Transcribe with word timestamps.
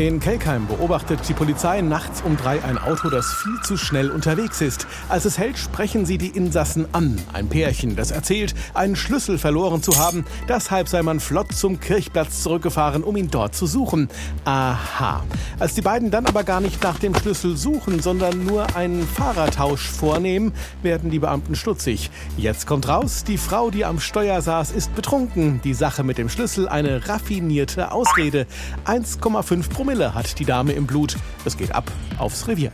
In 0.00 0.18
Kelkheim 0.18 0.66
beobachtet 0.66 1.20
die 1.28 1.34
Polizei 1.34 1.82
nachts 1.82 2.22
um 2.22 2.34
drei 2.38 2.64
ein 2.64 2.78
Auto, 2.78 3.10
das 3.10 3.34
viel 3.34 3.60
zu 3.62 3.76
schnell 3.76 4.10
unterwegs 4.10 4.62
ist. 4.62 4.86
Als 5.10 5.26
es 5.26 5.36
hält, 5.36 5.58
sprechen 5.58 6.06
sie 6.06 6.16
die 6.16 6.28
Insassen 6.28 6.86
an. 6.92 7.20
Ein 7.34 7.50
Pärchen, 7.50 7.96
das 7.96 8.10
erzählt, 8.10 8.54
einen 8.72 8.96
Schlüssel 8.96 9.36
verloren 9.36 9.82
zu 9.82 9.98
haben. 9.98 10.24
Deshalb 10.48 10.88
sei 10.88 11.02
man 11.02 11.20
flott 11.20 11.52
zum 11.52 11.80
Kirchplatz 11.80 12.42
zurückgefahren, 12.42 13.04
um 13.04 13.14
ihn 13.14 13.30
dort 13.30 13.54
zu 13.54 13.66
suchen. 13.66 14.08
Aha. 14.46 15.22
Als 15.58 15.74
die 15.74 15.82
beiden 15.82 16.10
dann 16.10 16.24
aber 16.24 16.44
gar 16.44 16.62
nicht 16.62 16.82
nach 16.82 16.98
dem 16.98 17.14
Schlüssel 17.14 17.58
suchen, 17.58 18.00
sondern 18.00 18.46
nur 18.46 18.74
einen 18.76 19.06
Fahrertausch 19.06 19.86
vornehmen, 19.86 20.54
werden 20.82 21.10
die 21.10 21.18
Beamten 21.18 21.56
stutzig. 21.56 22.10
Jetzt 22.38 22.66
kommt 22.66 22.88
raus, 22.88 23.22
die 23.24 23.36
Frau, 23.36 23.70
die 23.70 23.84
am 23.84 24.00
Steuer 24.00 24.40
saß, 24.40 24.72
ist 24.72 24.94
betrunken. 24.94 25.60
Die 25.62 25.74
Sache 25.74 26.04
mit 26.04 26.16
dem 26.16 26.30
Schlüssel 26.30 26.70
eine 26.70 27.06
raffinierte 27.06 27.92
Ausrede. 27.92 28.46
1,5 28.86 29.68
Promille 29.68 29.89
Promille 29.90 30.14
hat 30.14 30.38
die 30.38 30.44
Dame 30.44 30.70
im 30.70 30.86
Blut. 30.86 31.16
Es 31.44 31.56
geht 31.56 31.74
ab 31.74 31.90
aufs 32.16 32.46
Revier. 32.46 32.70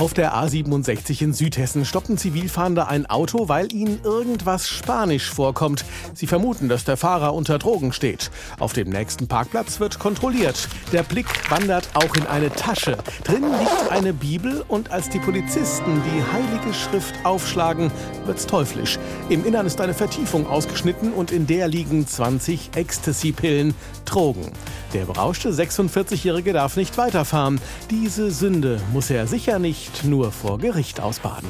Auf 0.00 0.14
der 0.14 0.34
A67 0.34 1.20
in 1.20 1.34
Südhessen 1.34 1.84
stoppen 1.84 2.16
Zivilfahrende 2.16 2.88
ein 2.88 3.04
Auto, 3.04 3.50
weil 3.50 3.70
ihnen 3.70 4.00
irgendwas 4.02 4.66
Spanisch 4.66 5.28
vorkommt. 5.28 5.84
Sie 6.14 6.26
vermuten, 6.26 6.70
dass 6.70 6.84
der 6.84 6.96
Fahrer 6.96 7.34
unter 7.34 7.58
Drogen 7.58 7.92
steht. 7.92 8.30
Auf 8.58 8.72
dem 8.72 8.88
nächsten 8.88 9.28
Parkplatz 9.28 9.78
wird 9.78 9.98
kontrolliert. 9.98 10.70
Der 10.90 11.02
Blick 11.02 11.26
wandert 11.50 11.90
auch 11.92 12.16
in 12.16 12.26
eine 12.26 12.48
Tasche. 12.48 12.96
Drin 13.24 13.42
liegt 13.42 13.92
eine 13.92 14.14
Bibel 14.14 14.64
und 14.68 14.90
als 14.90 15.10
die 15.10 15.18
Polizisten 15.18 16.02
die 16.02 16.32
heilige 16.32 16.72
Schrift 16.72 17.14
aufschlagen, 17.22 17.90
wird's 18.24 18.46
teuflisch. 18.46 18.98
Im 19.28 19.44
Innern 19.44 19.66
ist 19.66 19.82
eine 19.82 19.92
Vertiefung 19.92 20.46
ausgeschnitten 20.46 21.12
und 21.12 21.30
in 21.30 21.46
der 21.46 21.68
liegen 21.68 22.06
20 22.06 22.70
Ecstasy-Pillen, 22.74 23.74
Drogen. 24.06 24.50
Der 24.92 25.04
berauschte 25.04 25.50
46-Jährige 25.50 26.52
darf 26.52 26.76
nicht 26.76 26.98
weiterfahren. 26.98 27.60
Diese 27.90 28.30
Sünde 28.30 28.80
muss 28.92 29.08
er 29.10 29.26
sicher 29.28 29.58
nicht 29.58 30.04
nur 30.04 30.32
vor 30.32 30.58
Gericht 30.58 31.00
ausbaden. 31.00 31.48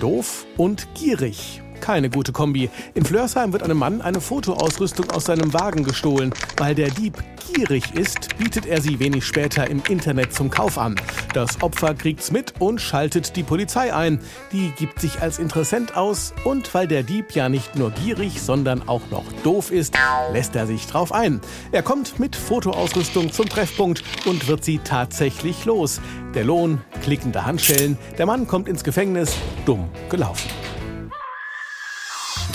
Doof 0.00 0.46
und 0.56 0.88
gierig 0.94 1.62
keine 1.86 2.10
gute 2.10 2.32
Kombi. 2.32 2.68
In 2.94 3.04
Flörsheim 3.04 3.52
wird 3.52 3.62
einem 3.62 3.78
Mann 3.78 4.00
eine 4.00 4.20
Fotoausrüstung 4.20 5.08
aus 5.12 5.26
seinem 5.26 5.54
Wagen 5.54 5.84
gestohlen. 5.84 6.34
Weil 6.56 6.74
der 6.74 6.90
Dieb 6.90 7.22
gierig 7.54 7.94
ist, 7.94 8.36
bietet 8.38 8.66
er 8.66 8.80
sie 8.80 8.98
wenig 8.98 9.24
später 9.24 9.70
im 9.70 9.80
Internet 9.88 10.34
zum 10.34 10.50
Kauf 10.50 10.78
an. 10.78 10.96
Das 11.32 11.62
Opfer 11.62 11.94
kriegt's 11.94 12.32
mit 12.32 12.54
und 12.58 12.80
schaltet 12.80 13.36
die 13.36 13.44
Polizei 13.44 13.94
ein. 13.94 14.18
Die 14.50 14.72
gibt 14.76 15.00
sich 15.00 15.20
als 15.20 15.38
Interessent 15.38 15.96
aus 15.96 16.34
und 16.42 16.74
weil 16.74 16.88
der 16.88 17.04
Dieb 17.04 17.30
ja 17.36 17.48
nicht 17.48 17.76
nur 17.76 17.92
gierig, 17.92 18.42
sondern 18.42 18.88
auch 18.88 19.02
noch 19.12 19.24
doof 19.44 19.70
ist, 19.70 19.94
lässt 20.32 20.56
er 20.56 20.66
sich 20.66 20.88
drauf 20.88 21.12
ein. 21.12 21.40
Er 21.70 21.84
kommt 21.84 22.18
mit 22.18 22.34
Fotoausrüstung 22.34 23.30
zum 23.30 23.48
Treffpunkt 23.48 24.02
und 24.24 24.48
wird 24.48 24.64
sie 24.64 24.78
tatsächlich 24.78 25.64
los. 25.66 26.00
Der 26.34 26.42
Lohn, 26.42 26.80
klickende 27.04 27.46
Handschellen, 27.46 27.96
der 28.18 28.26
Mann 28.26 28.48
kommt 28.48 28.66
ins 28.66 28.82
Gefängnis, 28.82 29.36
dumm 29.64 29.88
gelaufen. 30.10 30.50